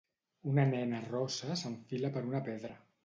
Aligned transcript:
Una 0.51 0.63
nena 0.69 1.01
rossa 1.09 1.59
s'enfila 1.63 2.11
per 2.17 2.25
una 2.31 2.43
pedra. 2.49 2.73